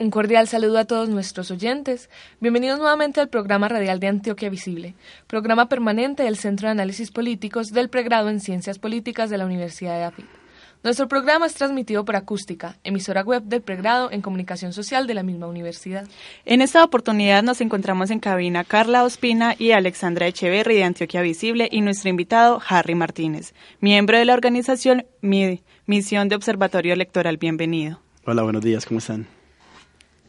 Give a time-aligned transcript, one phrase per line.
[0.00, 2.08] Un cordial saludo a todos nuestros oyentes.
[2.38, 4.94] Bienvenidos nuevamente al programa radial de Antioquia Visible,
[5.26, 9.98] programa permanente del Centro de Análisis Políticos del pregrado en Ciencias Políticas de la Universidad
[9.98, 10.26] de AFIT.
[10.84, 15.24] Nuestro programa es transmitido por Acústica, emisora web del pregrado en Comunicación Social de la
[15.24, 16.06] misma universidad.
[16.44, 21.68] En esta oportunidad nos encontramos en cabina Carla Ospina y Alexandra Echeverri de Antioquia Visible
[21.72, 25.06] y nuestro invitado Harry Martínez, miembro de la organización
[25.86, 27.36] Misión de Observatorio Electoral.
[27.36, 28.00] Bienvenido.
[28.24, 29.37] Hola, buenos días, ¿cómo están?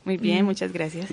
[0.06, 1.10] Muy bien, muchas gracias.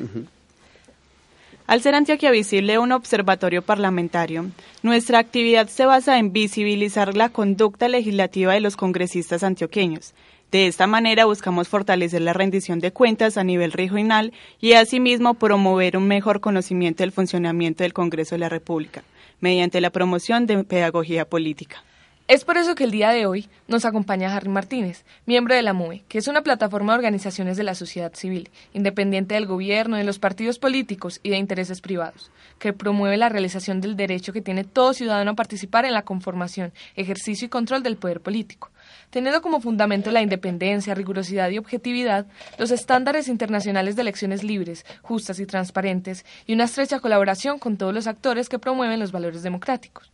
[1.67, 4.47] Al ser Antioquia Visible un observatorio parlamentario,
[4.83, 10.15] nuestra actividad se basa en visibilizar la conducta legislativa de los congresistas antioqueños.
[10.53, 15.97] De esta manera buscamos fortalecer la rendición de cuentas a nivel regional y asimismo promover
[15.97, 19.03] un mejor conocimiento del funcionamiento del Congreso de la República,
[19.41, 21.83] mediante la promoción de pedagogía política.
[22.29, 25.73] Es por eso que el día de hoy nos acompaña Harry Martínez, miembro de la
[25.73, 30.03] MUE, que es una plataforma de organizaciones de la sociedad civil, independiente del gobierno, de
[30.03, 34.65] los partidos políticos y de intereses privados, que promueve la realización del derecho que tiene
[34.65, 38.73] todo ciudadano a participar en la conformación, ejercicio y control del poder político.
[39.11, 42.27] Teniendo como fundamento la independencia, rigurosidad y objetividad,
[42.59, 47.95] los estándares internacionales de elecciones libres, justas y transparentes, y una estrecha colaboración con todos
[47.95, 50.11] los actores que promueven los valores democráticos.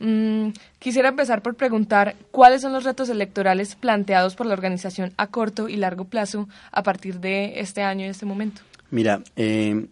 [0.00, 5.26] Mm, quisiera empezar por preguntar cuáles son los retos electorales planteados por la organización a
[5.26, 8.62] corto y largo plazo a partir de este año y este momento.
[8.90, 9.86] Mira, eh,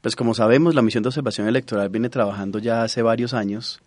[0.00, 3.80] pues como sabemos, la misión de observación electoral viene trabajando ya hace varios años,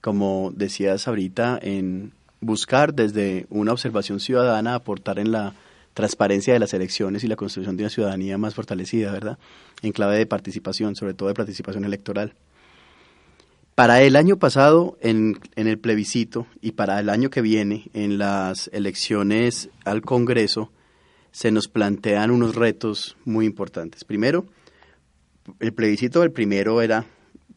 [0.00, 5.54] como decías ahorita, en buscar desde una observación ciudadana aportar en la
[5.94, 9.38] transparencia de las elecciones y la construcción de una ciudadanía más fortalecida, ¿verdad?
[9.82, 12.34] En clave de participación, sobre todo de participación electoral.
[13.78, 18.68] Para el año pasado, en, el plebiscito, y para el año que viene, en las
[18.72, 20.72] elecciones al Congreso,
[21.30, 24.02] se nos plantean unos retos muy importantes.
[24.02, 24.46] Primero,
[25.60, 27.06] el plebiscito del primero era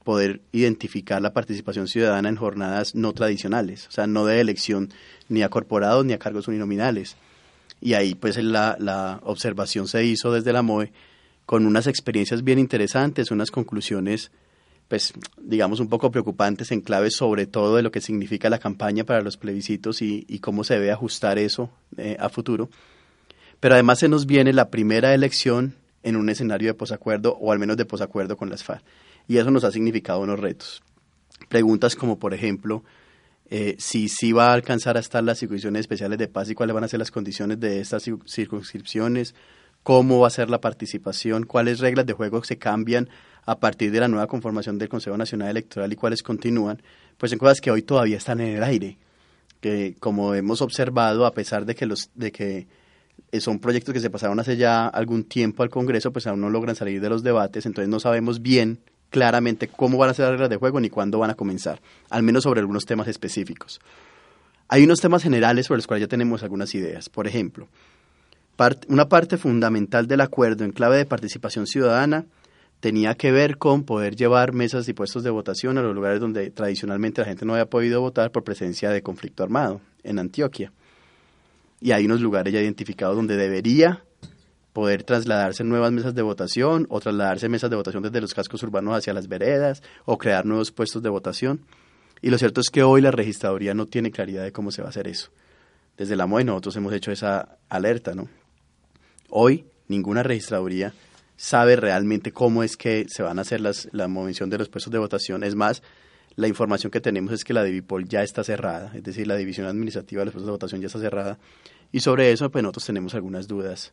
[0.04, 4.90] poder identificar la participación ciudadana en jornadas no tradicionales, o sea, no de elección
[5.28, 7.16] ni a corporados ni a cargos uninominales.
[7.82, 10.94] Y ahí pues la, la observación se hizo desde la MOE
[11.48, 14.30] con unas experiencias bien interesantes, unas conclusiones
[14.92, 19.06] pues digamos un poco preocupantes en clave sobre todo de lo que significa la campaña
[19.06, 22.70] para los plebiscitos y, cómo se debe ajustar eso eh, a futuro.
[23.62, 27.60] Pero además se nos viene la primera elección en un escenario de posacuerdo o al
[27.60, 28.84] menos de posacuerdo con las FARC.
[29.30, 30.84] Y eso nos ha significado unos retos.
[31.48, 32.84] Preguntas como, por ejemplo,
[33.50, 36.74] eh, si sí va a alcanzar a estar las circunscripciones especiales de paz y cuáles
[36.74, 39.36] van a ser las condiciones de estas circunscripciones,
[39.84, 43.08] cómo va a ser la participación, cuáles reglas de juego se cambian
[43.46, 46.82] a partir de la nueva conformación del Consejo Nacional Electoral y cuáles continúan,
[47.18, 48.98] pues son cosas que hoy todavía están en el aire,
[49.60, 52.68] que como hemos observado, a pesar de que los de que
[53.40, 56.76] son proyectos que se pasaron hace ya algún tiempo al Congreso, pues aún no logran
[56.76, 60.50] salir de los debates, entonces no sabemos bien claramente cómo van a ser las reglas
[60.50, 63.80] de juego ni cuándo van a comenzar, al menos sobre algunos temas específicos.
[64.68, 67.10] Hay unos temas generales sobre los cuales ya tenemos algunas ideas.
[67.10, 67.68] Por ejemplo,
[68.88, 72.26] una parte fundamental del acuerdo en clave de participación ciudadana
[72.82, 76.50] tenía que ver con poder llevar mesas y puestos de votación a los lugares donde
[76.50, 80.74] tradicionalmente la gente no había podido votar por presencia de conflicto armado, en Antioquia.
[81.80, 84.04] Y hay unos lugares ya identificados donde debería
[84.74, 88.98] poder trasladarse nuevas mesas de votación o trasladarse mesas de votación desde los cascos urbanos
[88.98, 91.62] hacia las veredas o crear nuevos puestos de votación.
[92.20, 94.88] Y lo cierto es que hoy la registraduría no tiene claridad de cómo se va
[94.88, 95.30] a hacer eso.
[95.98, 98.28] Desde la MOE nosotros hemos hecho esa alerta, ¿no?
[99.30, 100.94] Hoy ninguna registraduría
[101.42, 104.94] sabe realmente cómo es que se van a hacer las, la movilización de los puestos
[104.94, 105.44] de votación.
[105.44, 105.82] Es más,
[106.36, 109.66] la información que tenemos es que la Divipol ya está cerrada, es decir, la división
[109.66, 111.40] administrativa de los puestos de votación ya está cerrada.
[111.92, 113.92] Y sobre eso, pues nosotros tenemos algunas dudas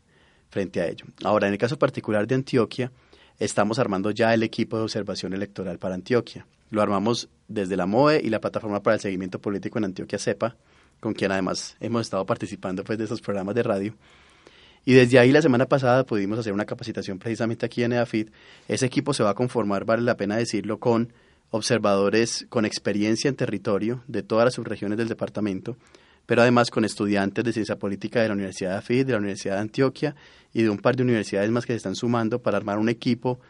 [0.51, 1.07] frente a ello.
[1.25, 2.93] Ahora, en el caso particular de Antioquia,
[3.39, 6.47] estamos armando ya el equipo de observación electoral para Antioquia.
[6.69, 10.55] Lo armamos desde la MOE y la Plataforma para el Seguimiento Político en Antioquia, CEPA,
[11.01, 13.95] con quien además hemos estado participando pues, de esos programas de radio.
[14.85, 18.31] Y desde ahí la semana pasada pudimos hacer una capacitación precisamente aquí en EAFIT.
[18.69, 21.13] Ese equipo se va a conformar, vale la pena decirlo, con
[21.51, 25.77] observadores con experiencia en territorio de todas las subregiones del departamento,
[26.27, 29.55] pero además con estudiantes de ciencia política de la Universidad de AFIT, de la Universidad
[29.55, 30.15] de Antioquia
[30.53, 33.41] y de un par de universidades más que se están sumando para armar un equipo,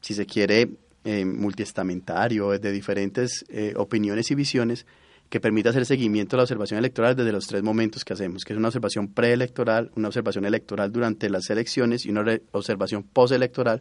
[0.00, 0.68] si se quiere,
[1.04, 4.86] eh, multiestamentario, de diferentes eh, opiniones y visiones,
[5.28, 8.52] que permita hacer seguimiento a la observación electoral desde los tres momentos que hacemos, que
[8.52, 13.80] es una observación preelectoral, una observación electoral durante las elecciones y una observación postelectoral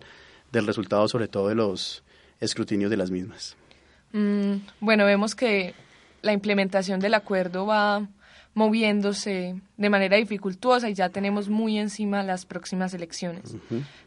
[0.52, 2.04] del resultado sobre todo de los
[2.40, 3.56] escrutinios de las mismas.
[4.14, 5.74] Mm, bueno, vemos que
[6.22, 8.08] la implementación del acuerdo va
[8.54, 13.56] moviéndose de manera dificultuosa y ya tenemos muy encima las próximas elecciones.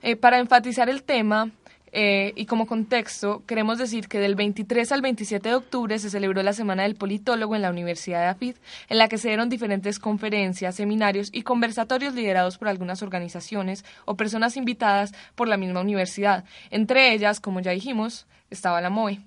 [0.03, 1.51] Eh, para enfatizar el tema,
[1.93, 6.43] eh, y como contexto, queremos decir que del 23 al 27 de octubre se celebró
[6.43, 8.57] la Semana del Politólogo en la Universidad de AFID,
[8.89, 14.17] en la que se dieron diferentes conferencias, seminarios y conversatorios liderados por algunas organizaciones o
[14.17, 16.45] personas invitadas por la misma universidad.
[16.71, 19.21] Entre ellas, como ya dijimos, estaba la MOE.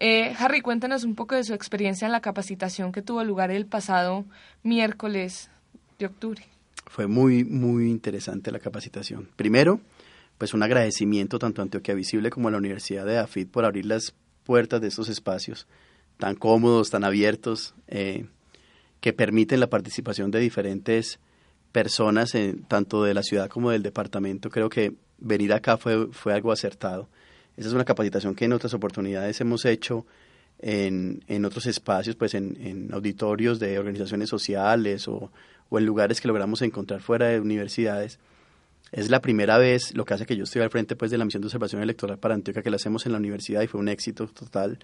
[0.00, 3.66] Eh, Harry, cuéntanos un poco de su experiencia en la capacitación que tuvo lugar el
[3.66, 4.24] pasado
[4.62, 5.50] miércoles
[5.98, 6.42] de octubre.
[6.86, 9.28] Fue muy, muy interesante la capacitación.
[9.36, 9.80] Primero,
[10.42, 13.86] pues un agradecimiento tanto a Antioquia Visible como a la Universidad de AFIT por abrir
[13.86, 14.12] las
[14.42, 15.68] puertas de estos espacios
[16.18, 18.26] tan cómodos, tan abiertos, eh,
[19.00, 21.20] que permiten la participación de diferentes
[21.70, 22.32] personas,
[22.66, 24.50] tanto de la ciudad como del departamento.
[24.50, 27.08] Creo que venir acá fue, fue algo acertado.
[27.56, 30.06] Esa es una capacitación que en otras oportunidades hemos hecho
[30.58, 35.30] en, en otros espacios, pues en, en, auditorios de organizaciones sociales o,
[35.68, 38.18] o en lugares que logramos encontrar fuera de universidades
[38.92, 41.24] es la primera vez, lo que hace que yo estoy al frente pues, de la
[41.24, 43.88] misión de observación electoral para Antioquia, que la hacemos en la universidad y fue un
[43.88, 44.78] éxito total.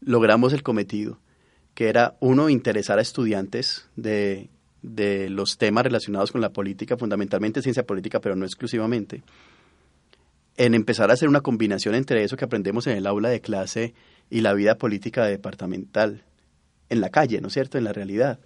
[0.00, 1.18] Logramos el cometido,
[1.74, 4.48] que era, uno, interesar a estudiantes de,
[4.82, 9.22] de los temas relacionados con la política, fundamentalmente ciencia política, pero no exclusivamente,
[10.56, 13.94] en empezar a hacer una combinación entre eso que aprendemos en el aula de clase
[14.30, 16.22] y la vida política departamental,
[16.90, 18.38] en la calle, ¿no es cierto?, en la realidad.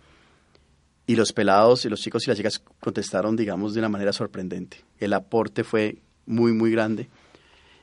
[1.06, 4.84] Y los pelados y los chicos y las chicas contestaron, digamos, de una manera sorprendente.
[4.98, 7.08] El aporte fue muy, muy grande.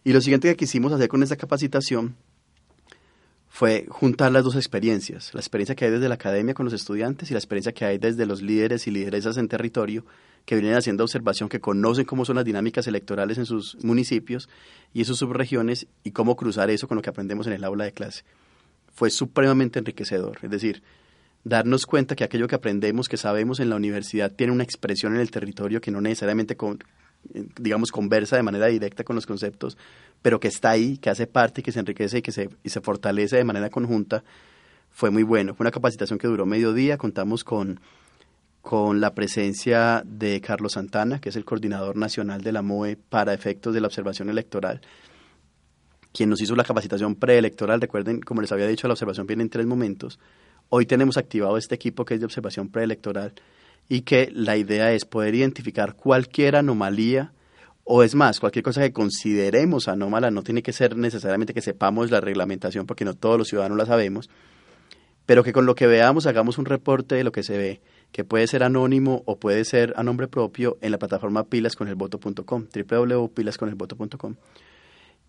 [0.04, 2.16] Y lo siguiente que quisimos hacer con esta capacitación
[3.48, 7.30] fue juntar las dos experiencias, la experiencia que hay desde la academia con los estudiantes
[7.30, 10.04] y la experiencia que hay desde los líderes y lideresas en territorio
[10.46, 14.50] que vienen haciendo observación, que conocen cómo son las dinámicas electorales en sus municipios
[14.92, 17.86] y en sus subregiones y cómo cruzar eso con lo que aprendemos en el aula
[17.86, 18.24] de clase.
[18.92, 20.82] Fue supremamente enriquecedor, es decir,
[21.44, 25.22] darnos cuenta que aquello que aprendemos, que sabemos en la universidad, tiene una expresión en
[25.22, 26.56] el territorio que no necesariamente,
[27.60, 29.78] digamos, conversa de manera directa con los conceptos,
[30.22, 32.82] pero que está ahí, que hace parte que se enriquece y que se, y se
[32.82, 34.24] fortalece de manera conjunta,
[34.90, 35.54] fue muy bueno.
[35.56, 37.82] Fue una capacitación que duró medio día, contamos con,
[38.62, 43.34] con la presencia de Carlos Santana, que es el coordinador nacional de la MOE para
[43.34, 44.82] efectos de la observación electoral,
[46.14, 47.82] quien nos hizo la capacitación preelectoral.
[47.82, 50.20] Recuerden, como les había dicho, la observación viene en tres momentos
[50.76, 53.34] Hoy tenemos activado este equipo que es de observación preelectoral
[53.90, 57.32] y que la idea es poder identificar cualquier anomalía
[57.84, 62.10] o es más, cualquier cosa que consideremos anómala, no tiene que ser necesariamente que sepamos
[62.10, 64.32] la reglamentación porque no todos los ciudadanos la sabemos,
[65.28, 67.82] pero que con lo que veamos hagamos un reporte de lo que se ve,
[68.12, 74.36] que puede ser anónimo o puede ser a nombre propio en la plataforma pilasconelvoto.com, www.pilasconelvoto.com.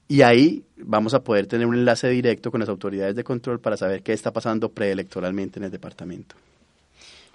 [0.08, 3.76] Y ahí vamos a poder tener un enlace directo con las autoridades de control para
[3.76, 6.36] saber qué está pasando preelectoralmente en el departamento.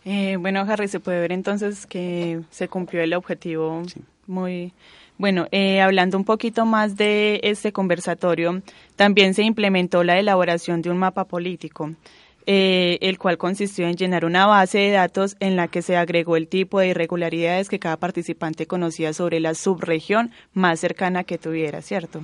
[0.05, 3.83] Eh, bueno, Harry, se puede ver entonces que se cumplió el objetivo
[4.27, 4.71] muy
[5.17, 5.47] bueno.
[5.51, 8.61] Eh, hablando un poquito más de este conversatorio,
[8.95, 11.91] también se implementó la elaboración de un mapa político.
[12.45, 16.35] Eh, el cual consistió en llenar una base de datos en la que se agregó
[16.35, 21.83] el tipo de irregularidades que cada participante conocía sobre la subregión más cercana que tuviera,
[21.83, 22.23] ¿cierto?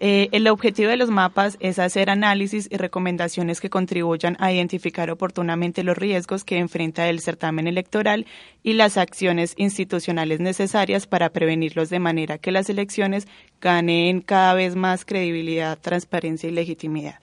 [0.00, 5.10] Eh, el objetivo de los mapas es hacer análisis y recomendaciones que contribuyan a identificar
[5.10, 8.24] oportunamente los riesgos que enfrenta el certamen electoral
[8.62, 13.26] y las acciones institucionales necesarias para prevenirlos de manera que las elecciones
[13.60, 17.18] ganen cada vez más credibilidad, transparencia y legitimidad.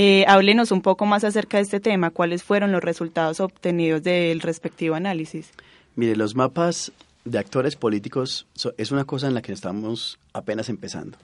[0.00, 2.10] Eh, háblenos un poco más acerca de este tema.
[2.10, 5.50] ¿Cuáles fueron los resultados obtenidos del respectivo análisis?
[5.96, 6.92] Mire, los mapas
[7.24, 11.18] de actores políticos es una cosa en la que estamos apenas empezando.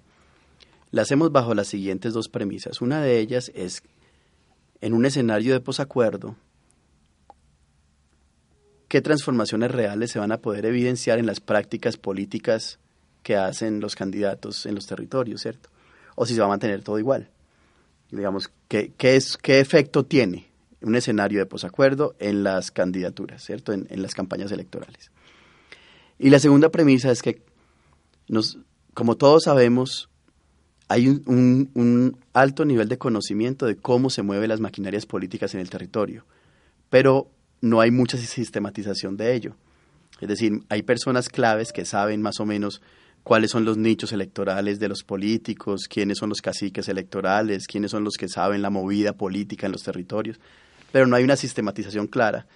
[0.91, 2.81] La hacemos bajo las siguientes dos premisas.
[2.81, 3.85] Una de ellas es,
[4.81, 6.35] en un escenario de posacuerdo,
[8.89, 12.81] qué transformaciones reales se van a poder evidenciar en las prácticas políticas
[13.23, 15.69] que hacen los candidatos en los territorios, ¿cierto?
[16.17, 17.29] O si se va a mantener todo igual
[18.15, 20.49] digamos, ¿qué, qué, es, qué efecto tiene
[20.85, 23.73] un escenario de posacuerdo en las candidaturas, ¿cierto?
[23.73, 25.11] En, las campañas electorales.
[26.19, 27.43] Y la segunda premisa es que,
[28.29, 28.59] nos,
[28.93, 30.09] como todos sabemos,
[30.89, 35.61] hay un, un, alto nivel de conocimiento de cómo se mueven las maquinarias políticas en
[35.61, 36.25] el territorio,
[36.91, 37.31] pero
[37.61, 39.57] no hay mucha sistematización de ello.
[40.21, 42.83] Es decir, hay personas claves que saben más o menos
[43.25, 48.05] cuáles son los nichos electorales de los políticos, quiénes son los caciques electorales, quiénes son
[48.05, 50.39] los que saben la movida política en los territorios,
[50.93, 52.47] pero no hay una sistematización clara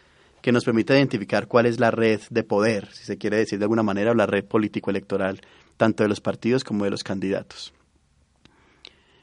[0.43, 3.65] que nos permita identificar cuál es la red de poder, si se quiere decir de
[3.65, 5.41] alguna manera, o la red político-electoral,
[5.77, 7.73] tanto de los partidos como de los candidatos.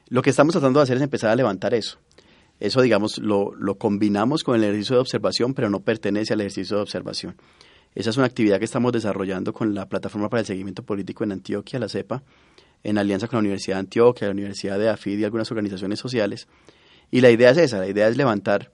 [0.10, 2.00] Lo que estamos tratando de hacer es empezar a levantar eso.
[2.60, 6.78] Eso, digamos, lo, lo combinamos con el ejercicio de observación, pero no pertenece al ejercicio
[6.78, 7.36] de observación.
[7.96, 11.32] Esa es una actividad que estamos desarrollando con la Plataforma para el Seguimiento Político en
[11.32, 12.24] Antioquia, la CEPA,
[12.84, 16.48] en alianza con la Universidad de Antioquia, la Universidad de AFID y algunas organizaciones sociales.
[17.10, 18.72] Y la idea es esa, la idea es levantar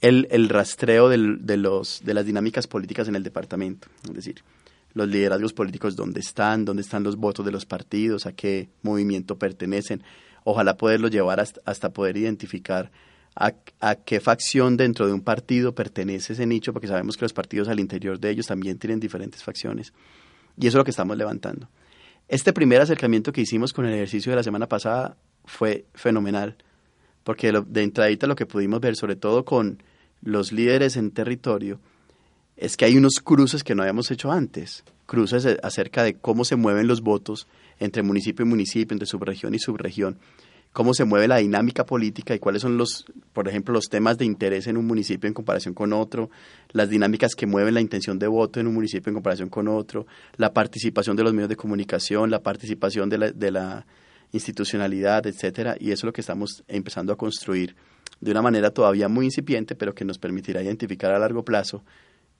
[0.00, 1.18] el, el rastreo de,
[1.58, 3.88] los, de las dinámicas políticas en el departamento.
[4.04, 4.42] Es decir,
[4.94, 9.38] los liderazgos políticos, dónde están, dónde están los votos de los partidos, a qué movimiento
[9.38, 10.02] pertenecen.
[10.44, 12.90] Ojalá poderlo llevar hasta poder identificar
[13.34, 17.68] a, qué facción dentro de un partido pertenece ese nicho, porque sabemos que los partidos
[17.68, 19.92] al interior de ellos también tienen diferentes facciones.
[20.58, 21.68] Y eso es lo que estamos levantando.
[22.28, 26.56] Este primer acercamiento que hicimos con el ejercicio de la semana pasada fue fenomenal,
[27.24, 29.82] porque de entradita lo que pudimos ver, sobre todo con
[30.22, 31.80] los líderes en territorio,
[32.56, 36.56] es que hay unos cruces que no habíamos hecho antes, cruces acerca de cómo se
[36.56, 37.48] mueven los votos
[37.80, 40.18] entre municipio y municipio, entre subregión y subregión,
[40.72, 44.24] cómo se mueve la dinámica política y cuáles son los, por ejemplo, los temas de
[44.24, 46.30] interés en un municipio en comparación con otro,
[46.70, 50.06] las dinámicas que mueven la intención de voto en un municipio en comparación con otro,
[50.36, 53.86] la participación de los medios de comunicación, la participación de la, de la
[54.32, 57.76] institucionalidad, etcétera, y eso es lo que estamos empezando a construir
[58.20, 61.84] de una manera todavía muy incipiente, pero que nos permitirá identificar a largo plazo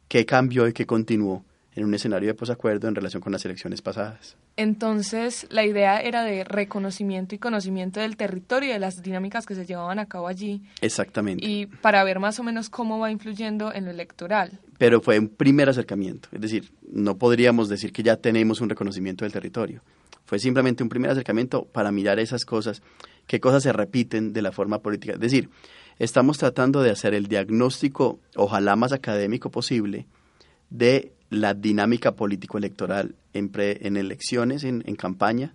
[0.09, 3.81] qué cambió y qué continuó en un escenario de posacuerdo en relación con las elecciones
[3.81, 4.37] pasadas.
[4.57, 9.55] Entonces, la idea era de reconocimiento y conocimiento del territorio y de las dinámicas que
[9.55, 10.63] se llevaban a cabo allí.
[10.83, 11.47] Exactamente.
[11.47, 14.61] Y para ver más o menos cómo va influyendo en lo electoral.
[14.77, 19.25] Pero fue un primer acercamiento, es decir, no podríamos decir que ya tenemos un reconocimiento
[19.25, 19.83] del territorio.
[20.25, 22.83] Fue simplemente un primer acercamiento para mirar esas cosas,
[23.27, 25.15] qué cosas se repiten de la forma política.
[25.15, 25.51] Es decir,
[25.99, 30.07] estamos tratando de hacer el diagnóstico, ojalá más académico posible,
[30.71, 35.55] de la dinámica político-electoral en, en elecciones, en, en, campaña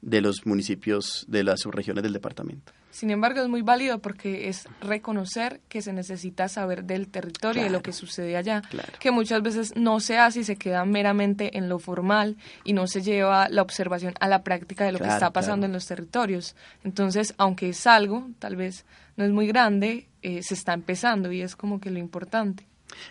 [0.00, 2.72] de los municipios de las subregiones del departamento.
[2.92, 7.64] Sin embargo, es muy válido porque es reconocer que se necesita saber del territorio y
[7.64, 8.62] de lo que sucede allá,
[9.00, 12.86] que muchas veces no se hace y se queda meramente en lo formal y no
[12.86, 16.54] se lleva la observación a la práctica de lo que está pasando en los territorios.
[16.84, 18.84] Entonces, aunque es algo, tal vez
[19.16, 22.66] no es muy grande, eh, se está empezando y es como que lo importante.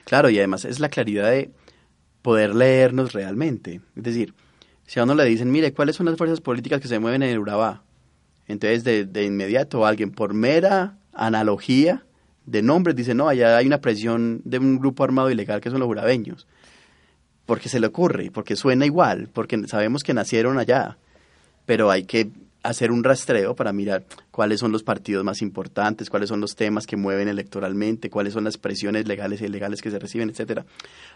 [0.06, 1.52] Claro, y además es la claridad de
[2.28, 3.80] poder leernos realmente.
[3.96, 4.34] Es decir,
[4.86, 7.40] si a uno le dicen, mire, ¿cuáles son las fuerzas políticas que se mueven en
[7.40, 7.84] Urabá?
[8.50, 12.04] Entonces, de, de inmediato, alguien por mera analogía
[12.46, 15.80] de nombres dice, no, allá hay una presión de un grupo armado ilegal que son
[15.80, 16.48] los urabeños.
[17.46, 20.98] Porque se le ocurre, porque suena igual, porque sabemos que nacieron allá.
[21.66, 22.30] Pero hay que
[22.68, 26.86] hacer un rastreo para mirar cuáles son los partidos más importantes, cuáles son los temas
[26.86, 30.66] que mueven electoralmente, cuáles son las presiones legales e ilegales que se reciben, etcétera.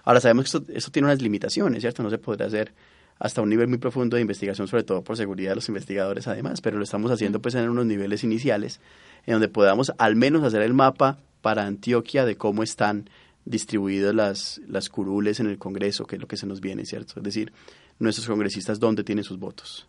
[0.05, 2.03] Ahora sabemos que esto, tiene unas limitaciones, ¿cierto?
[2.03, 2.73] No se podrá hacer
[3.19, 6.61] hasta un nivel muy profundo de investigación, sobre todo por seguridad de los investigadores además,
[6.61, 8.79] pero lo estamos haciendo pues en unos niveles iniciales
[9.25, 13.09] en donde podamos al menos hacer el mapa para Antioquia de cómo están
[13.43, 17.15] distribuidas las, las curules en el Congreso, que es lo que se nos viene, ¿cierto?
[17.17, 17.51] Es decir,
[17.99, 19.87] nuestros congresistas dónde tienen sus votos.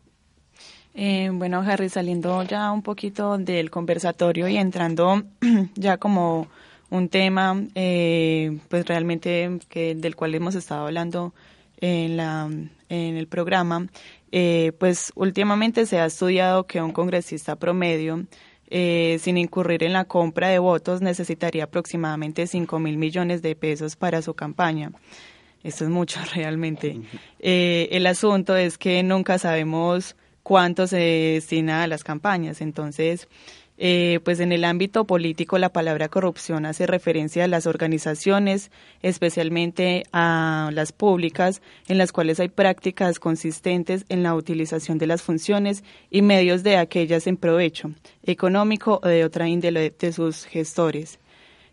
[0.95, 5.23] Eh, bueno, Harry, saliendo ya un poquito del conversatorio y entrando
[5.75, 6.49] ya como
[6.91, 11.33] un tema, eh, pues realmente que del cual hemos estado hablando
[11.81, 12.49] en la
[12.91, 13.89] en el programa,
[14.33, 18.27] eh, pues últimamente se ha estudiado que un congresista promedio
[18.71, 24.23] sin incurrir en la compra de votos necesitaría aproximadamente 5 mil millones de pesos para
[24.23, 24.93] su campaña.
[25.63, 27.01] Esto es mucho realmente.
[27.39, 32.61] el asunto es que nunca sabemos cuánto se destina a las campañas.
[32.61, 33.29] Entonces,
[33.79, 38.71] eh, pues en el ámbito político la palabra corrupción hace referencia a las organizaciones,
[39.01, 45.23] especialmente a las públicas, en las cuales hay prácticas consistentes en la utilización de las
[45.23, 47.91] funciones y medios de aquellas en provecho
[48.23, 51.19] económico o de otra índole de sus gestores.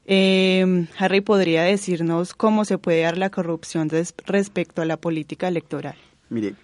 [0.06, 3.90] Eh, Harry podría decirnos cómo se puede dar la corrupción
[4.26, 5.96] respecto a la política electoral.
[6.30, 6.56] Mire,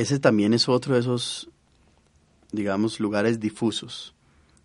[0.00, 1.50] ese también es otro de esos,
[2.52, 4.14] digamos, lugares difusos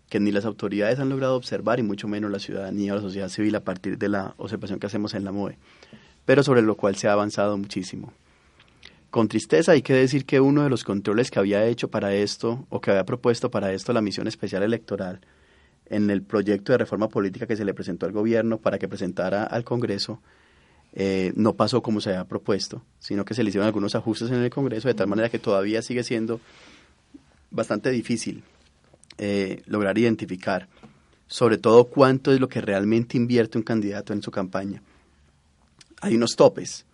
[0.08, 3.28] que ni las autoridades han logrado observar y mucho menos la ciudadanía o la sociedad
[3.28, 5.58] civil a partir de la observación que hacemos en la MOE,
[6.24, 8.12] pero sobre lo cual se ha avanzado muchísimo.
[9.10, 12.66] Con tristeza hay que decir que uno de los controles que había hecho para esto
[12.70, 15.20] o que había propuesto para esto la Misión Especial Electoral
[15.86, 19.44] en el proyecto de reforma política que se le presentó al gobierno para que presentara
[19.44, 20.20] al Congreso
[20.98, 24.36] eh, no pasó como se había propuesto, sino que se le hicieron algunos ajustes en
[24.42, 26.40] el Congreso, de tal manera que todavía sigue siendo
[27.50, 28.42] bastante difícil
[29.18, 30.68] eh, lograr identificar,
[31.26, 34.82] sobre todo cuánto es lo que realmente invierte un candidato en su campaña.
[36.00, 36.86] Hay unos topes,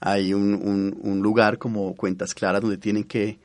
[0.00, 3.38] hay un, lugar como cuentas claras donde tienen que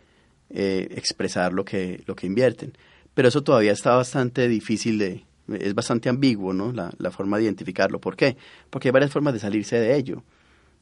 [0.52, 2.72] eh, expresar lo que, lo que invierten,
[3.14, 5.26] pero eso todavía está bastante difícil de,
[5.60, 6.72] es bastante ambiguo, ¿no?
[6.72, 8.00] La, la, forma de identificarlo.
[8.00, 8.38] ¿Por qué?
[8.70, 10.24] Porque hay varias formas de salirse de ello.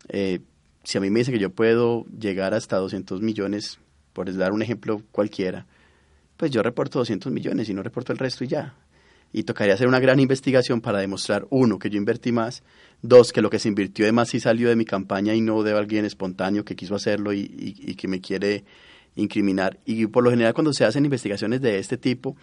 [0.09, 0.39] Eh,
[0.83, 3.79] si a mí me dice que yo puedo llegar hasta 200 millones,
[4.13, 5.65] por dar un ejemplo cualquiera,
[6.37, 8.75] pues yo reporto 200 millones y no reporto el resto y ya.
[9.31, 12.63] Y tocaría hacer una gran investigación para demostrar, uno, que yo invertí más,
[13.01, 15.61] dos, que lo que se invirtió de más sí salió de mi campaña y no
[15.61, 18.63] de alguien espontáneo que quiso hacerlo y, y que me quiere
[19.15, 19.79] incriminar.
[19.85, 22.35] Y por lo general cuando se hacen investigaciones de este tipo,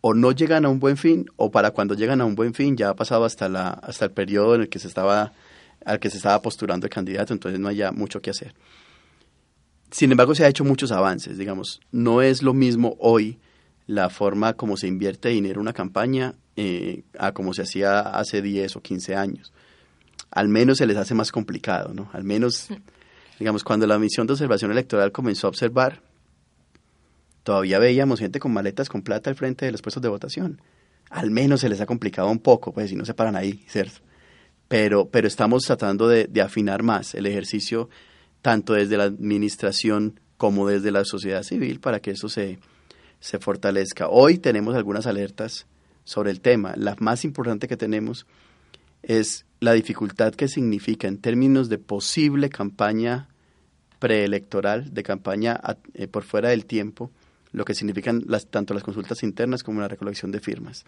[0.00, 2.76] o no llegan a un buen fin o para cuando llegan a un buen fin
[2.76, 5.32] ya ha pasado hasta la hasta el periodo en el que se estaba
[5.84, 8.54] al que se estaba posturando el candidato, entonces no haya mucho que hacer.
[9.90, 13.38] Sin embargo, se ha hecho muchos avances, digamos, no es lo mismo hoy
[13.86, 18.40] la forma como se invierte dinero en una campaña eh, a como se hacía hace
[18.40, 19.52] 10 o 15 años.
[20.30, 22.08] Al menos se les hace más complicado, ¿no?
[22.12, 22.68] Al menos,
[23.40, 26.02] digamos, cuando la misión de observación electoral comenzó a observar,
[27.42, 30.60] todavía veíamos gente con maletas con plata al frente de los puestos de votación.
[31.10, 34.00] Al menos se les ha complicado un poco, pues si no se paran ahí, ¿cierto?
[34.68, 37.88] Pero, pero estamos tratando de, afinar más el ejercicio,
[38.42, 42.60] tanto desde la administración como desde la sociedad civil, para que eso se,
[43.18, 44.08] se fortalezca.
[44.08, 45.66] Hoy tenemos algunas alertas
[46.04, 46.74] sobre el tema.
[46.76, 48.26] La más importante que tenemos
[49.02, 53.28] es la dificultad que significa en términos de posible campaña
[53.98, 55.60] preelectoral, de campaña
[55.94, 57.10] eh, por fuera del tiempo,
[57.52, 60.84] lo que significan las, tanto las consultas internas como la recolección de firmas.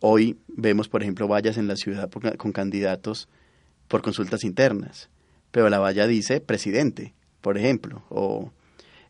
[0.00, 3.28] Hoy vemos, por ejemplo, vallas en la ciudad con candidatos
[3.88, 5.10] por consultas internas,
[5.50, 8.52] pero la valla dice presidente, por ejemplo, o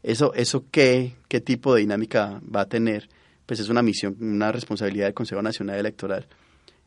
[0.03, 3.09] eso, eso qué, qué tipo de dinámica va a tener,
[3.47, 6.27] pues es una misión, una responsabilidad del Consejo Nacional Electoral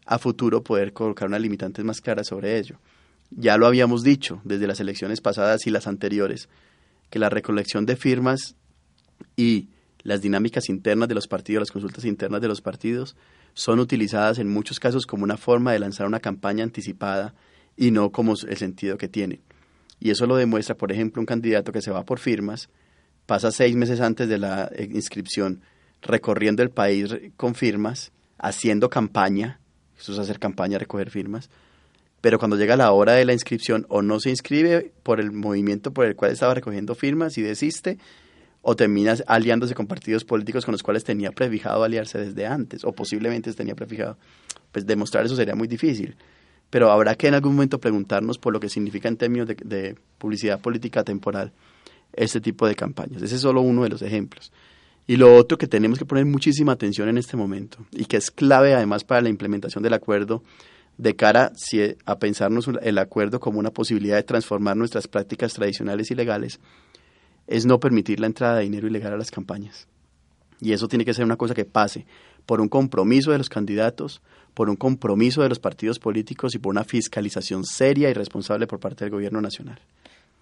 [0.06, 2.80] a futuro poder colocar unas limitantes más claras sobre ello.
[3.30, 6.50] Ya lo habíamos dicho desde las elecciones pasadas y las anteriores,
[7.10, 8.56] que la recolección de firmas
[9.36, 9.68] y
[10.04, 13.16] las dinámicas internas de los partidos, las consultas internas de los partidos,
[13.54, 17.34] son utilizadas en muchos casos como una forma de lanzar una campaña anticipada
[17.78, 19.40] y no como el sentido que tiene.
[20.00, 22.70] Y eso lo demuestra, por ejemplo, un candidato que se va por firmas,
[23.26, 25.62] pasa seis meses antes de la inscripción
[26.02, 29.60] recorriendo el país con firmas, haciendo campaña,
[29.98, 31.50] eso es hacer campaña, recoger firmas,
[32.20, 35.92] pero cuando llega la hora de la inscripción o no se inscribe por el movimiento
[35.92, 37.98] por el cual estaba recogiendo firmas y desiste,
[38.66, 42.94] o terminas aliándose con partidos políticos con los cuales tenía prefijado aliarse desde antes, o
[42.94, 44.18] posiblemente tenía prefijado,
[44.72, 46.16] pues demostrar eso sería muy difícil.
[46.70, 50.62] Pero habrá que en algún momento preguntarnos por lo que significa en términos de, publicidad
[50.62, 51.52] política temporal
[52.14, 53.22] este tipo de campañas.
[53.22, 54.52] Ese es solo uno de los ejemplos.
[55.06, 58.32] Y lo otro que tenemos que poner muchísima atención en este momento, y que es
[58.32, 60.42] clave además para la implementación del acuerdo,
[60.98, 61.52] de cara
[62.06, 66.62] a pensarnos el acuerdo como una posibilidad de transformar nuestras prácticas tradicionales y legales,
[67.48, 69.88] es no permitir la entrada de dinero ilegal a las campañas.
[70.60, 72.06] Y eso tiene que ser una cosa que pase
[72.46, 74.22] por un compromiso de los candidatos,
[74.54, 78.80] por un compromiso de los partidos políticos y por una fiscalización seria y responsable por
[78.80, 79.80] parte del gobierno nacional.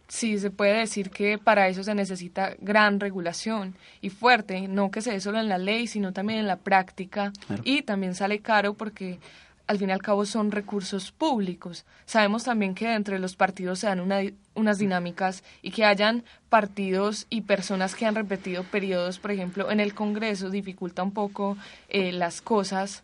[0.07, 5.01] Sí, se puede decir que para eso se necesita gran regulación y fuerte, no que
[5.01, 7.31] se dé solo en la ley, sino también en la práctica.
[7.63, 9.19] Y también sale caro porque
[9.67, 11.85] al fin y al cabo son recursos públicos.
[12.05, 17.41] Sabemos también que entre los partidos se dan unas dinámicas y que hayan partidos y
[17.41, 21.57] personas que han repetido periodos, por ejemplo, en el Congreso, dificulta un poco
[21.89, 23.03] eh, las cosas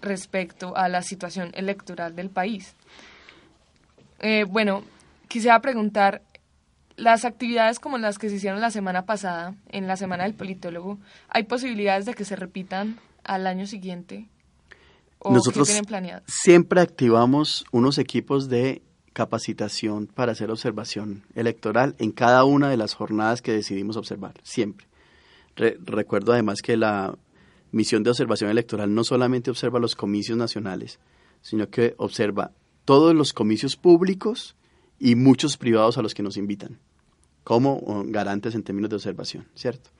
[0.00, 2.74] respecto a la situación electoral del país.
[4.20, 4.84] Eh, bueno,
[5.28, 6.22] quisiera preguntar,
[6.96, 10.98] las actividades como las que se hicieron la semana pasada, en la Semana del Politólogo,
[11.28, 14.26] ¿hay posibilidades de que se repitan al año siguiente?
[15.24, 15.68] Nosotros
[16.26, 22.94] siempre activamos unos equipos de capacitación para hacer observación electoral en cada una de las
[22.94, 24.86] jornadas que decidimos observar, siempre.
[25.56, 27.18] recuerdo además que la
[27.72, 31.00] misión de observación electoral no solamente observa los comicios nacionales,
[31.40, 32.52] sino que observa
[32.84, 34.54] todos los comicios públicos
[35.00, 36.78] y muchos privados a los que nos invitan,
[37.42, 39.90] como garantes en términos de observación, ¿cierto?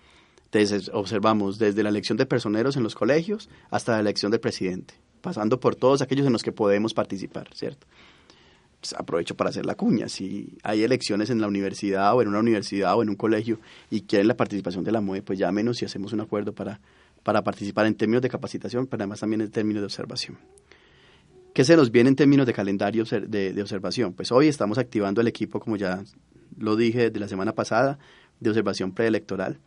[0.44, 4.94] Entonces observamos desde la elección de personeros en los colegios hasta la elección del presidente
[5.20, 7.86] pasando por todos aquellos en los que podemos participar, ¿cierto?
[8.80, 10.08] Pues aprovecho para hacer la cuña.
[10.08, 13.58] Si hay elecciones en la universidad o en una universidad o en un colegio
[13.90, 16.80] y quieren la participación de la MOE, pues llámenos y hacemos un acuerdo para,
[17.24, 20.38] para participar en términos de capacitación, pero además también en términos de observación.
[21.52, 24.12] ¿Qué se nos viene en términos de calendario de, de, observación?
[24.12, 26.04] Pues hoy estamos activando el equipo, como ya
[26.56, 27.98] lo dije de la semana pasada,
[28.38, 29.58] de observación preelectoral.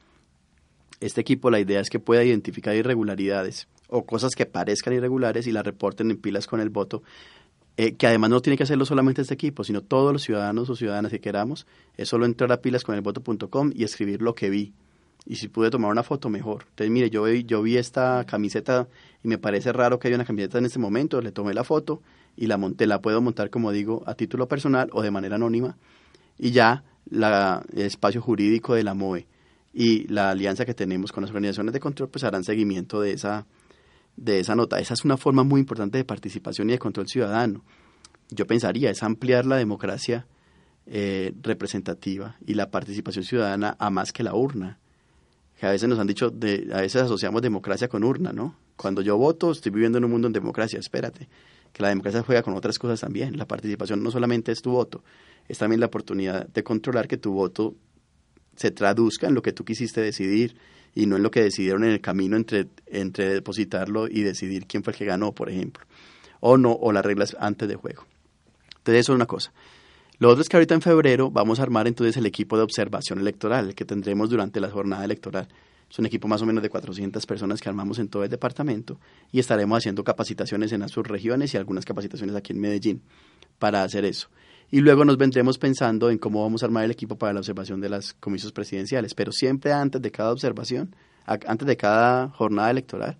[1.01, 5.51] Este equipo la idea es que pueda identificar irregularidades o cosas que parezcan irregulares y
[5.51, 7.03] las reporten en pilas con el voto,
[7.75, 10.75] eh, que además no tiene que hacerlo solamente este equipo, sino todos los ciudadanos o
[10.75, 12.83] ciudadanas que queramos, es solo entrar a pilas
[13.75, 14.73] y escribir lo que vi.
[15.25, 16.65] Y si pude tomar una foto, mejor.
[16.69, 18.87] Entonces, mire, yo yo vi esta camiseta
[19.23, 22.01] y me parece raro que haya una camiseta en este momento, le tomé la foto
[22.35, 25.77] y la monté, la puedo montar, como digo, a título personal o de manera anónima.
[26.39, 29.27] Y ya la, el espacio jurídico de la MOE
[29.73, 33.45] y la alianza que tenemos con las organizaciones de control, pues harán seguimiento de esa,
[34.15, 34.79] de esa nota.
[34.79, 37.63] Esa es una forma muy importante de participación y de control ciudadano.
[38.29, 40.25] Yo pensaría, es ampliar la democracia
[40.87, 44.79] eh, representativa y la participación ciudadana a más que la urna.
[45.59, 48.55] Que a veces nos han dicho, de, a veces asociamos democracia con urna, ¿no?
[48.77, 51.29] Cuando yo voto, estoy viviendo en un mundo en democracia, espérate,
[51.71, 53.37] que la democracia juega con otras cosas también.
[53.37, 55.03] La participación no solamente es tu voto,
[55.47, 57.75] es también la oportunidad de controlar que tu voto
[58.55, 60.55] se traduzca en lo que tú quisiste decidir
[60.93, 64.83] y no en lo que decidieron en el camino entre, entre depositarlo y decidir quién
[64.83, 65.85] fue el que ganó, por ejemplo.
[66.39, 68.05] O no, o las reglas antes de juego.
[68.77, 69.53] Entonces eso es una cosa.
[70.17, 73.19] Lo otro es que ahorita en febrero vamos a armar entonces el equipo de observación
[73.19, 75.47] electoral, el que tendremos durante la jornada electoral.
[75.89, 78.99] Es un equipo más o menos de 400 personas que armamos en todo el departamento
[79.31, 83.01] y estaremos haciendo capacitaciones en las subregiones y algunas capacitaciones aquí en Medellín
[83.59, 84.29] para hacer eso
[84.71, 87.81] y luego nos vendremos pensando en cómo vamos a armar el equipo para la observación
[87.81, 89.13] de las comisiones presidenciales.
[89.13, 93.17] Pero siempre antes de cada observación, antes de cada jornada electoral,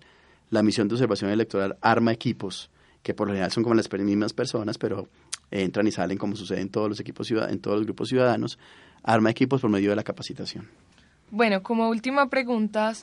[0.48, 2.70] la misión de observación electoral arma equipos,
[3.02, 5.08] que por lo general son como las mismas personas, pero
[5.50, 8.58] entran y salen como sucede en todos los equipos en todos los grupos ciudadanos,
[9.02, 10.68] arma equipos por medio de la capacitación.
[11.30, 12.94] Bueno, como última pregunta,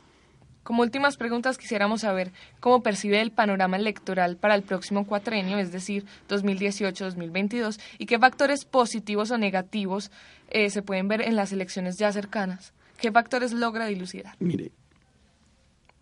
[0.64, 5.72] como últimas preguntas quisiéramos saber cómo percibe el panorama electoral para el próximo cuatrenio, es
[5.72, 10.12] decir, 2018-2022, y qué factores positivos o negativos
[10.50, 12.74] eh, se pueden ver en las elecciones ya cercanas.
[13.00, 14.36] ¿Qué factores logra dilucidar?
[14.40, 14.72] Mire,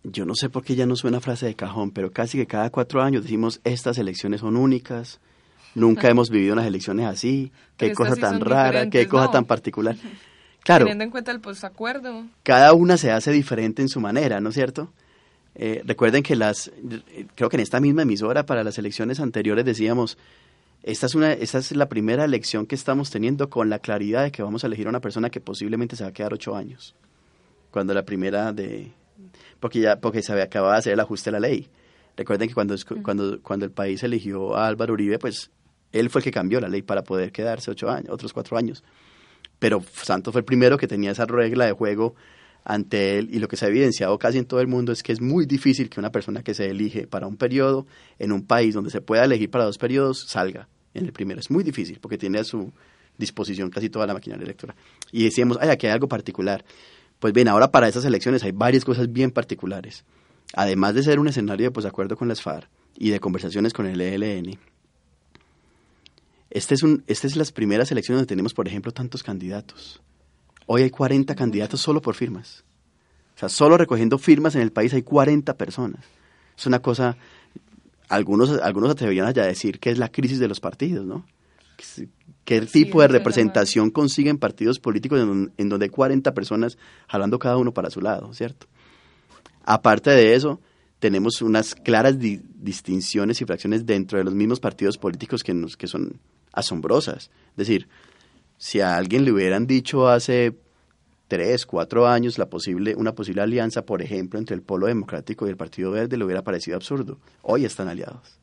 [0.02, 2.70] yo no sé por qué ya no suena frase de cajón, pero casi que cada
[2.70, 5.20] cuatro años decimos estas elecciones son únicas,
[5.74, 9.96] nunca hemos vivido unas elecciones así, qué cosa tan rara, qué cosa tan particular.
[10.68, 10.84] Claro.
[10.84, 12.26] Teniendo en cuenta el posacuerdo.
[12.42, 14.92] Cada una se hace diferente en su manera, ¿no es cierto?
[15.54, 16.70] Eh, recuerden que las,
[17.34, 20.18] creo que en esta misma emisora para las elecciones anteriores decíamos,
[20.82, 24.30] esta es, una, esta es la primera elección que estamos teniendo con la claridad de
[24.30, 26.94] que vamos a elegir a una persona que posiblemente se va a quedar ocho años.
[27.70, 28.92] Cuando la primera de,
[29.60, 31.66] porque ya, porque se acababa de hacer el ajuste de la ley.
[32.14, 35.50] Recuerden que cuando, cuando, cuando el país eligió a Álvaro Uribe, pues
[35.92, 38.84] él fue el que cambió la ley para poder quedarse ocho años, otros cuatro años
[39.58, 42.14] pero Santos fue el primero que tenía esa regla de juego
[42.64, 45.12] ante él y lo que se ha evidenciado casi en todo el mundo es que
[45.12, 47.86] es muy difícil que una persona que se elige para un periodo
[48.18, 51.40] en un país donde se pueda elegir para dos periodos salga en el primero.
[51.40, 52.72] Es muy difícil porque tiene a su
[53.16, 54.76] disposición casi toda la maquinaria electoral.
[55.12, 56.64] Y decíamos, ay, aquí hay algo particular.
[57.18, 60.04] Pues bien, ahora para esas elecciones hay varias cosas bien particulares.
[60.54, 64.00] Además de ser un escenario de acuerdo con las FARC y de conversaciones con el
[64.00, 64.58] ELN,
[66.50, 70.00] este es un, esta es las primeras elecciones donde tenemos, por ejemplo, tantos candidatos.
[70.66, 72.64] Hoy hay 40 candidatos solo por firmas.
[73.36, 76.04] O sea, solo recogiendo firmas en el país hay 40 personas.
[76.56, 77.16] Es una cosa,
[78.08, 81.24] algunos, algunos atreverían a decir que es la crisis de los partidos, ¿no?
[82.44, 87.72] ¿Qué tipo de representación consiguen partidos políticos en, donde hay 40 personas jalando cada uno
[87.72, 88.66] para su lado, ¿cierto?
[89.64, 90.60] Aparte de eso,
[90.98, 95.86] tenemos unas claras distinciones y fracciones dentro de los mismos partidos políticos que, nos, que
[95.86, 96.18] son
[96.52, 97.30] asombrosas.
[97.50, 97.88] Es decir,
[98.56, 100.54] si a alguien le hubieran dicho hace
[101.28, 105.50] tres, cuatro años la posible, una posible alianza, por ejemplo, entre el Polo Democrático y
[105.50, 107.18] el Partido Verde, le hubiera parecido absurdo.
[107.42, 108.38] Hoy están aliados.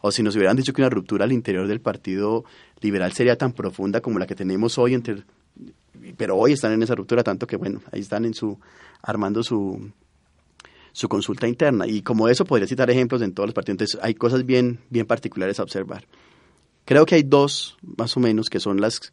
[0.00, 2.44] O si nos hubieran dicho que una ruptura al interior del Partido
[2.80, 5.24] Liberal sería tan profunda como la que tenemos hoy entre
[6.18, 8.58] pero hoy están en esa ruptura tanto que bueno, ahí están en su
[9.00, 9.90] armando su
[10.92, 14.14] su consulta interna y como eso podría citar ejemplos en todos los partidos, entonces hay
[14.14, 16.04] cosas bien bien particulares a observar.
[16.84, 19.12] Creo que hay dos, más o menos, que son las,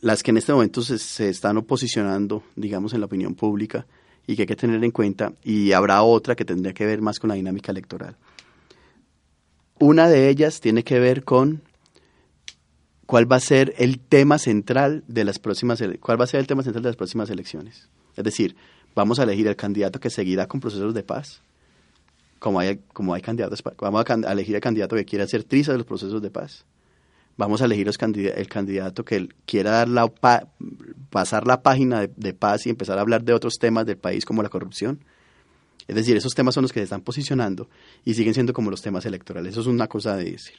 [0.00, 3.86] las que en este momento se, están oposicionando, digamos, en la opinión pública
[4.26, 7.18] y que hay que tener en cuenta, y habrá otra que tendría que ver más
[7.18, 8.16] con la dinámica electoral.
[9.78, 11.62] Una de ellas tiene que ver con
[13.06, 16.46] cuál va a ser el tema central de las próximas cuál va a ser el
[16.46, 17.88] tema central de las próximas elecciones.
[18.16, 18.56] Es decir,
[18.94, 21.42] vamos a elegir el candidato que seguirá con procesos de paz,
[22.38, 25.78] como hay, como hay candidatos, vamos a, elegir el candidato que quiera hacer triza de
[25.78, 26.64] los procesos de paz.
[27.36, 30.10] Vamos a elegir el candidato que quiera dar la,
[31.10, 34.42] pasar la página de, paz y empezar a hablar de otros temas del país como
[34.42, 35.04] la corrupción.
[35.86, 37.68] Es decir, esos temas son los que se están posicionando
[38.04, 39.52] y siguen siendo como los temas electorales.
[39.52, 40.56] Eso es una cosa de decir.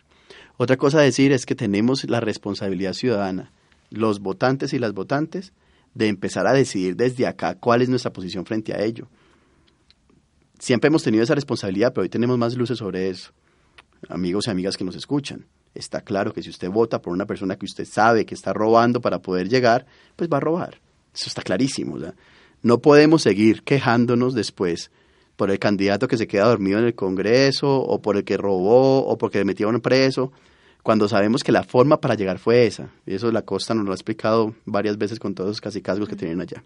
[0.57, 3.51] Otra cosa de decir es que tenemos la responsabilidad ciudadana,
[3.89, 5.53] los votantes y las votantes,
[5.95, 9.07] de empezar a decidir desde acá cuál es nuestra posición frente a ello.
[10.59, 13.31] Siempre hemos tenido esa responsabilidad, pero hoy tenemos más luces sobre eso.
[14.09, 17.55] Amigos y amigas que nos escuchan, está claro que si usted vota por una persona
[17.57, 20.79] que usted sabe que está robando para poder llegar, pues va a robar.
[21.13, 21.97] Eso está clarísimo.
[22.63, 24.91] No podemos seguir quejándonos después
[25.35, 29.05] por el candidato que se queda dormido en el Congreso o por el que robó
[29.05, 30.31] o porque le metieron preso,
[30.81, 32.89] cuando sabemos que la forma para llegar fue esa.
[33.05, 36.15] Y eso la Costa nos lo ha explicado varias veces con todos los casicazgos que
[36.15, 36.63] tienen allá.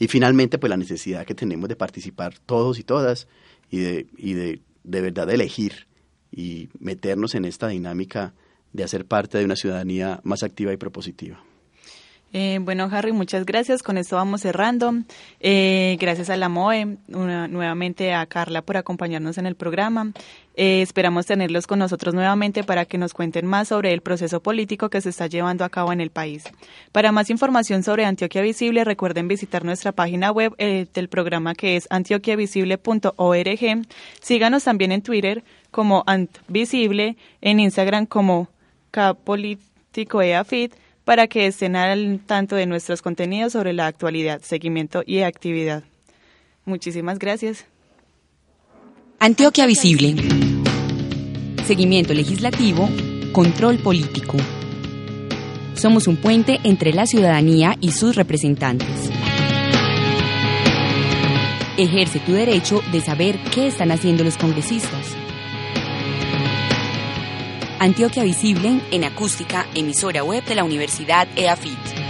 [0.00, 3.28] Y finalmente, pues la necesidad que tenemos de participar todos y todas
[3.70, 5.86] y de, y de, de verdad elegir
[6.32, 8.32] y meternos en esta dinámica
[8.72, 11.44] de hacer parte de una ciudadanía más activa y propositiva.
[12.32, 13.82] Eh, bueno, Harry, muchas gracias.
[13.82, 14.92] Con esto vamos cerrando.
[15.40, 20.12] Eh, gracias a la MOE, nuevamente a Carla por acompañarnos en el programa.
[20.54, 24.90] Eh, esperamos tenerlos con nosotros nuevamente para que nos cuenten más sobre el proceso político
[24.90, 26.44] que se está llevando a cabo en el país.
[26.92, 31.86] Para más información sobre Antioquia Visible, recuerden visitar nuestra página web del programa que es
[31.90, 33.86] antioquiavisible.org.
[34.20, 38.48] Síganos también en Twitter como AntVisible, en Instagram como
[38.90, 40.74] Capolíticoeafit
[41.10, 45.82] para que estén al tanto de nuestros contenidos sobre la actualidad, seguimiento y actividad.
[46.64, 47.66] Muchísimas gracias.
[49.18, 50.14] Antioquia Visible.
[51.66, 52.88] Seguimiento legislativo,
[53.32, 54.36] control político.
[55.74, 59.10] Somos un puente entre la ciudadanía y sus representantes.
[61.76, 65.19] Ejerce tu derecho de saber qué están haciendo los congresistas.
[67.80, 72.09] Antioquia Visible en acústica, emisora web de la Universidad EAFIT.